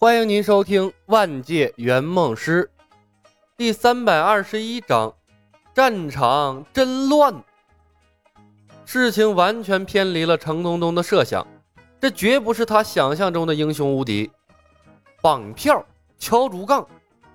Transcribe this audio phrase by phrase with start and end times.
[0.00, 2.70] 欢迎您收听《万界圆梦师》
[3.56, 5.12] 第三百二十一章：
[5.74, 7.34] 战场真乱。
[8.84, 11.44] 事情完全偏离了程东东的设想，
[12.00, 14.30] 这绝不是他想象中的英雄无敌。
[15.20, 15.84] 绑票、
[16.16, 16.86] 敲竹杠，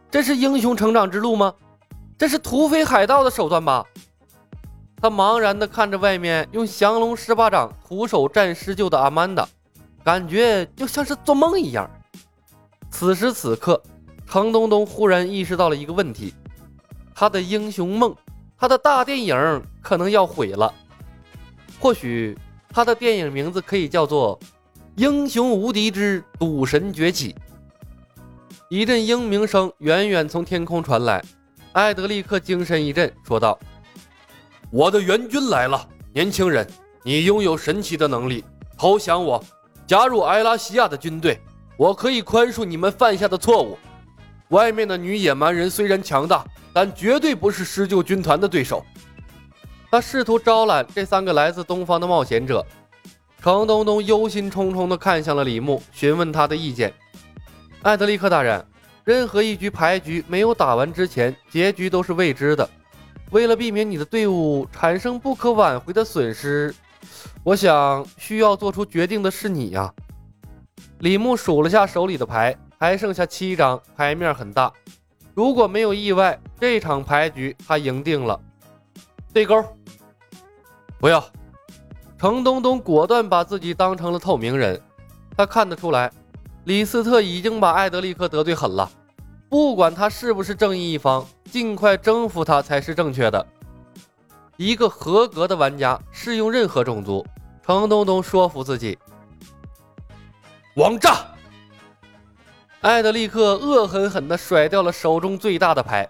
[0.09, 1.53] 这是英雄成长之路吗？
[2.17, 3.85] 这是土匪海盗的手段吧？
[5.01, 9.45] 他茫然地看着外面用降龙十八掌徒手战施救的阿曼达，
[10.01, 11.91] 感觉就像是做梦一样。
[12.93, 13.81] 此时此刻，
[14.27, 16.31] 程东东忽然意识到了一个问题：
[17.15, 18.15] 他的英雄梦，
[18.55, 20.71] 他的大电影可能要毁了。
[21.79, 22.37] 或许
[22.69, 24.39] 他的电影名字可以叫做
[24.95, 27.33] 《英雄无敌之赌神崛起》。
[28.69, 31.21] 一阵鹰鸣声远远从天空传来，
[31.71, 33.57] 艾德立刻精神一振，说道
[34.71, 36.65] ：“我的援军来了，年轻人，
[37.03, 38.45] 你拥有神奇的能力，
[38.77, 39.43] 投降我，
[39.87, 41.41] 加入埃拉西亚的军队。”
[41.77, 43.77] 我可以宽恕你们犯下的错误。
[44.49, 48.85] 外面的女野蛮人虽然强大，但绝对不是施救军团的对手。
[49.89, 52.65] 他试图招揽这三个来自东方的冒险者。
[53.41, 56.93] 程东东忧心忡忡地看向了李牧，询问他的意见。
[57.81, 58.65] 艾德利克大人，
[59.03, 62.69] 任何一局牌局没有打完之前，结局都是未知的。
[63.31, 66.73] 为了避免你的队伍产生不可挽回的损失，
[67.43, 69.93] 我想需要做出决定的是你呀。
[71.03, 74.71] 李牧数了下手里的牌，还剩下七张，牌面很大。
[75.33, 78.39] 如果没有意外，这场牌局他赢定了。
[79.33, 79.61] 对勾，
[80.97, 81.21] 不要。
[82.17, 84.81] 程东东果断把自己当成了透明人。
[85.35, 86.09] 他看得出来，
[86.63, 88.89] 李斯特已经把艾德利克得罪狠了。
[89.49, 93.45] 不管他是不是正义一方，尽快征服他才是正确的。
[94.55, 97.25] 一个合格的玩家适用任何种族。
[97.61, 98.97] 程东东说服自己。
[100.75, 101.27] 王炸！
[102.81, 106.09] 艾德利克恶狠狠地甩掉了手中最大的牌，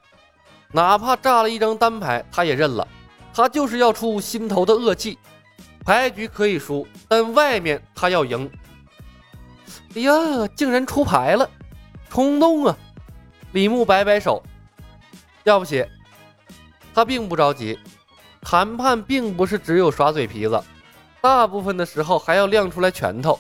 [0.72, 2.88] 哪怕炸了一张单牌，他也认了。
[3.34, 5.20] 他就是要出心头的恶气。
[5.84, 8.50] 牌局可以输，但外面他要赢。
[9.96, 10.14] 哎呀，
[10.56, 11.50] 竟然出牌了！
[12.10, 12.78] 冲动啊！
[13.52, 14.42] 李牧摆摆手，
[15.44, 15.86] 要不起。
[16.96, 17.78] 他并不着急，
[18.42, 20.64] 谈判并不是只有耍嘴皮子，
[21.20, 23.38] 大部分的时候还要亮出来拳头。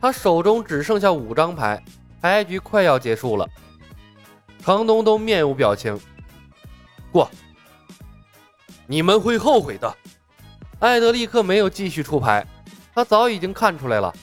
[0.00, 1.82] 他手中只剩下五张牌，
[2.20, 3.48] 牌局快要结束了。
[4.62, 5.98] 程东东面无表情，
[7.10, 7.30] 过。
[8.86, 9.96] 你们会后悔的。
[10.78, 12.46] 艾德立刻没有继续出牌，
[12.94, 14.14] 他早已经看出来了，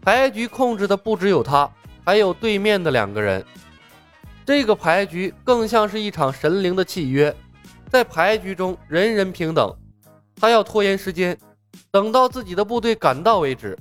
[0.00, 1.70] 牌局控制的不只有他，
[2.04, 3.44] 还有对面的两个人。
[4.46, 7.34] 这个牌局更像是一场神灵的契约，
[7.90, 9.76] 在牌局中人人平等。
[10.40, 11.36] 他要拖延时间，
[11.90, 13.76] 等到自己的部队赶到为止。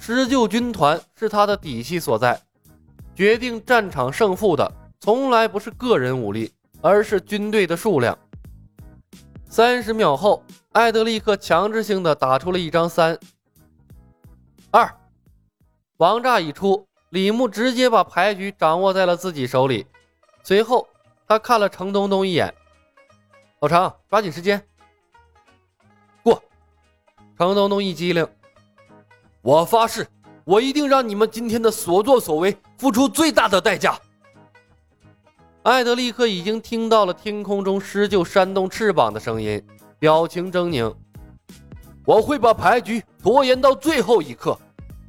[0.00, 2.40] 施救军团是他的底气所在，
[3.14, 6.50] 决定战场胜负的从来不是个人武力，
[6.80, 8.18] 而是军队的数量。
[9.46, 13.18] 三十秒后，艾德立刻强制性的打出了一张三
[14.70, 14.90] 二，
[15.98, 19.86] 王炸已出，李牧直接把牌局掌握在了自己手里。
[20.42, 20.88] 随后，
[21.28, 22.54] 他看了程东东一眼
[23.60, 24.66] ：“老程，抓紧时间，
[26.22, 26.42] 过。”
[27.36, 28.26] 程东东一激灵。
[29.42, 30.06] 我发誓，
[30.44, 33.98] 我一定让你们今天的所作所为付出最大的代价。
[35.62, 39.62] 艾德立刻已经听到了天空中狮鹫扇动翅膀的声音，
[39.98, 40.94] 表情狰狞。
[42.04, 44.58] 我会把牌局拖延到最后一刻，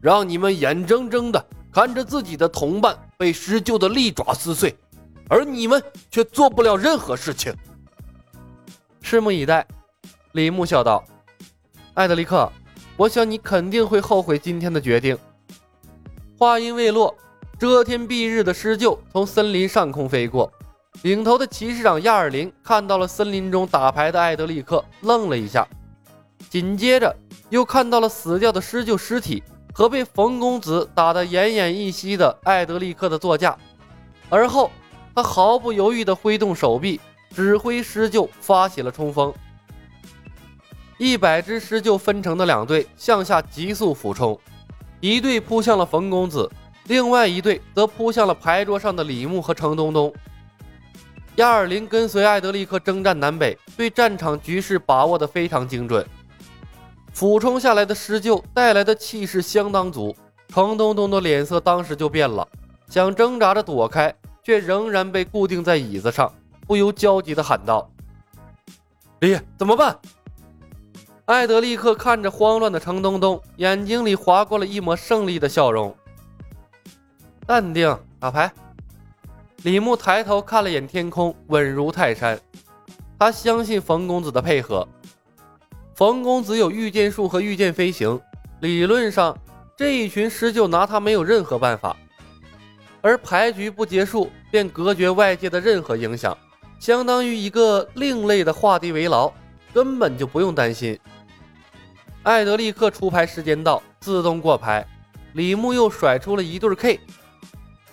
[0.01, 4.73] 让你们眼睁睁的看着自己的同伴被狮鹫的利爪撕碎，
[5.27, 7.53] 而你们却做不了任何事情。
[9.01, 9.67] 拭目以待，
[10.33, 11.03] 李牧笑道
[11.95, 12.49] ：“艾德利克。”
[13.01, 15.17] 我想你肯定会后悔今天的决定。
[16.37, 17.15] 话音未落，
[17.57, 20.51] 遮天蔽日的施救从森林上空飞过，
[21.01, 25.67] 领头的骑士长亚尔林看到了森林中打牌的艾德利克，愣了一下，
[26.47, 27.11] 紧接着
[27.49, 29.41] 又看到了死掉的施救尸体
[29.73, 33.57] 和被冯公子打得奄奄一息的艾德利克的座驾，
[34.29, 34.69] 而后
[35.15, 37.01] 他毫不犹豫地挥动手臂，
[37.33, 39.33] 指挥施救发起了冲锋。
[41.01, 44.39] 一百只狮鹫分成的两队向下急速俯冲，
[44.99, 46.47] 一队扑向了冯公子，
[46.83, 50.13] 另外一队则扑向了牌桌上的李牧和程东东。
[51.37, 56.05] 亚尔林跟随艾德利克征战南北，对战场局势把握得非常精准。
[57.11, 60.15] 俯冲下来的狮鹫带来的气势相当足，
[60.49, 62.47] 程东东的脸色当时就变了，
[62.87, 64.13] 想挣扎着躲开，
[64.43, 66.31] 却仍然被固定在椅子上，
[66.67, 67.89] 不由焦急地喊道
[69.21, 69.97] ：“李，怎么办？”
[71.31, 75.95] 艾德立刻看着慌乱的程东东，眼睛里划过了一抹胜利的笑容。
[77.47, 78.51] 淡定，打牌。
[79.63, 82.37] 李牧抬头看了眼天空，稳如泰山。
[83.17, 84.85] 他相信冯公子的配合。
[85.95, 88.19] 冯公子有御剑术和御剑飞行，
[88.59, 89.37] 理论上
[89.77, 91.95] 这一群狮鹫拿他没有任何办法。
[92.99, 96.37] 而牌局不结束，便隔绝外界的任何影响，
[96.77, 99.31] 相当于一个另类的画地为牢，
[99.73, 100.99] 根本就不用担心。
[102.23, 104.85] 艾德立刻出牌时间到，自动过牌。
[105.33, 106.99] 李牧又甩出了一对 K，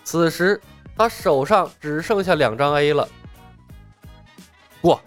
[0.05, 0.61] 此时
[0.97, 3.09] 他手上只剩下两张 A 了。
[4.81, 5.01] 过。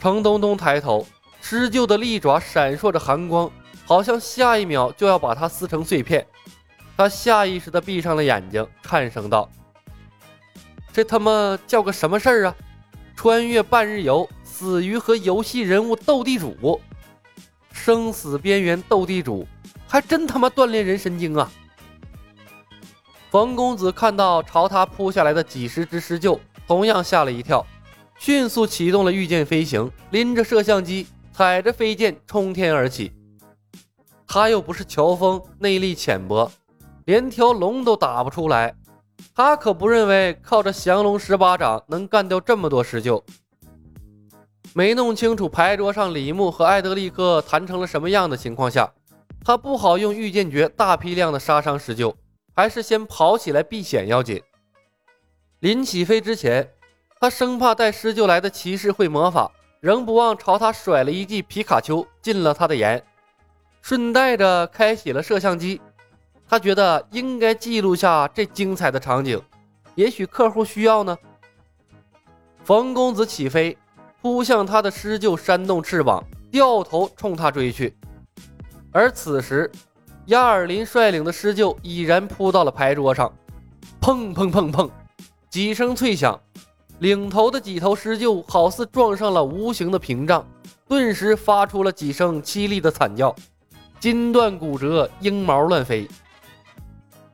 [0.00, 1.04] 程东东抬头，
[1.40, 3.50] 狮鹫的利爪闪烁着寒光，
[3.84, 6.24] 好像下一秒就要把他撕成碎片。
[6.96, 9.50] 他下意识地闭上了眼睛，颤声道
[10.92, 12.54] ：“这他妈叫个什么事儿啊？
[13.16, 16.80] 穿越半日游，死于和游戏人物斗地主，
[17.88, 19.48] 生死边缘斗地主，
[19.86, 21.50] 还真他妈锻炼人神经啊！”
[23.32, 27.64] 冯公子看到朝他扑下来的几十只狮鹫，同样吓了一跳，
[28.18, 33.10] 迅速启动了御剑飞行，拎着摄像机，踩着飞剑冲天而起。
[34.26, 36.52] 他又不是乔峰，内力浅薄。
[37.06, 38.74] 连条龙都打不出来，
[39.34, 43.22] 他可不认为靠着降龙十八掌能干掉这么多狮鹫。
[44.74, 48.92] 没弄清楚牌桌上李牧和艾德利克谈成了什么样的情况下，
[49.44, 52.14] 他不好用御剑诀大批量的杀伤狮鹫，
[52.54, 54.40] 还是先跑起来避险要紧。
[55.60, 56.70] 临起飞之前，
[57.20, 59.50] 他生怕带狮鹫来的骑士会魔法，
[59.80, 63.02] 仍不忘朝他甩了一记皮卡丘，进了他的眼，
[63.82, 65.80] 顺带着开启了摄像机。
[66.48, 69.42] 他觉得应该记录下这精彩的场景，
[69.96, 71.18] 也许客户需要呢。
[72.64, 73.76] 冯公子起飞，
[74.20, 77.96] 扑向他的狮鹫，扇动翅膀，掉头冲他追去。
[78.90, 79.70] 而此时，
[80.26, 83.32] 亚尔林率领的狮鹫已然扑到了牌桌上，
[84.00, 84.90] 砰砰砰砰，
[85.48, 86.38] 几声脆响，
[86.98, 90.44] 领头的几头狮鹫好似撞上了无形的屏障，
[90.88, 93.34] 顿时发出了几声凄厉的惨叫，
[94.00, 96.08] 筋断骨折，鹰毛乱飞。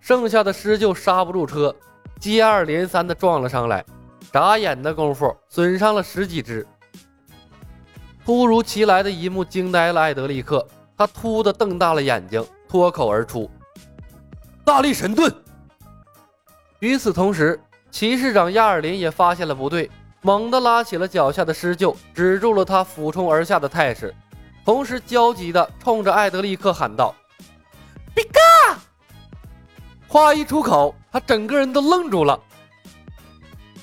[0.01, 1.75] 剩下的狮鹫刹不住车，
[2.21, 3.83] 接二连三的撞了上来，
[4.31, 6.67] 眨眼的功夫损伤了十几只。
[8.25, 10.67] 突如其来的一幕惊呆了艾德利克，
[10.97, 13.51] 他突的瞪大了眼睛，脱口而出
[14.65, 15.31] ：“大力神盾！”
[16.81, 17.61] 与此同时，
[17.91, 19.91] 骑士长亚尔林也发现了不对，
[20.23, 24.15] 猛地拉起了脚下的狮鹫，止住了他俯冲而下的态势，
[24.65, 27.15] 同时焦急地冲着艾德利克喊道
[28.17, 28.79] ：“比嘎！”
[30.09, 32.41] 话一出口，他整个人都愣住了。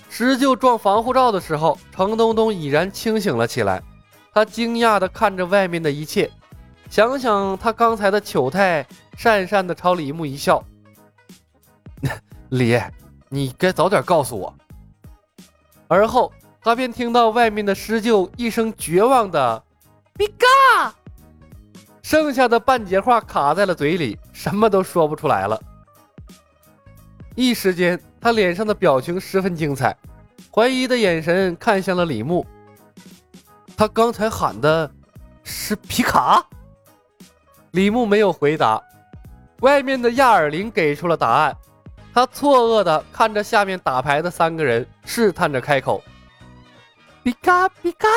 [0.10, 3.84] 狮鹫撞防护罩的时候，程东东已然清醒了起来。
[4.34, 6.32] 他惊讶地看着外面的一切，
[6.90, 8.86] 想想他刚才的糗态，
[9.18, 10.64] 讪讪地朝李牧一笑
[12.50, 12.80] ：“李，
[13.30, 14.54] 你该早点告诉我。”
[15.90, 16.32] 而后，
[16.62, 19.62] 他便听到外面的狮鹫一声绝望的
[20.18, 20.96] “比嘎”，
[22.02, 25.62] 剩下的半截话卡在了嘴里，什么都说不出来了。
[27.36, 29.98] 一时间，他脸上的表情十分精彩，
[30.54, 32.46] 怀疑的眼神看向了李牧。
[33.82, 34.92] 他刚才喊的
[35.44, 36.46] 是皮卡。
[37.72, 38.80] 李牧没有回答。
[39.62, 41.58] 外面的亚尔林给出了答案。
[42.14, 46.00] 他错愕的看着下面打牌的三个人，试探着开口
[47.26, 48.08] ：“皮卡，皮卡。”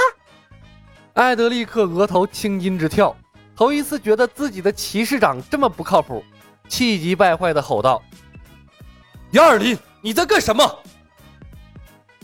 [1.14, 3.16] 艾德利克额头青筋直跳，
[3.56, 6.22] 头一次觉得自己的骑士长这么不靠谱，
[6.68, 8.02] 气急败坏的吼道。
[9.30, 10.78] 亚尔林，你在干什么？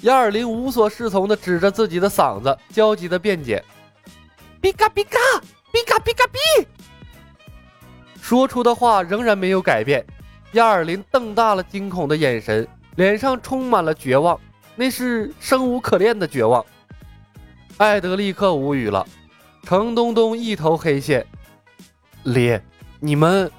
[0.03, 3.63] 亚尔林无所适从的指着自己的嗓子，焦急的辩解
[4.61, 5.19] ：“比卡比卡
[5.73, 6.39] 比卡比卡比。”
[8.21, 10.05] 说出的话仍然没有改变。
[10.53, 12.67] 亚尔林瞪大了惊恐的眼神，
[12.97, 14.41] 脸上充满了绝望，
[14.75, 16.65] 那是生无可恋的绝望。
[17.77, 19.07] 艾德立刻无语了。
[19.65, 21.25] 程东东一头黑线。
[22.25, 22.59] 李，
[22.99, 23.51] 你们？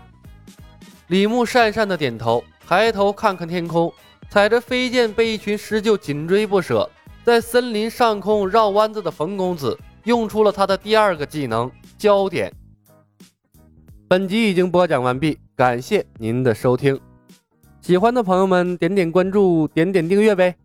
[1.08, 2.44] 李牧讪讪的点头。
[2.68, 3.94] 抬头看看天空，
[4.32, 6.90] 踩着飞剑被一群狮鹫紧追不舍，
[7.22, 11.70] 在森林上空绕弯子的冯公子，用出了他的第二个技能——
[12.00, 12.50] 焦点。
[14.08, 16.98] 本集已经播讲完毕，感谢您的收听。
[17.82, 20.56] 喜欢的朋友们点点关注，点点订阅呗，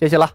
[0.00, 0.28] 谢谢了。